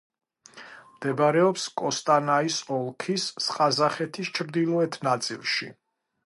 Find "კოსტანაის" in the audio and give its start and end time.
1.81-2.57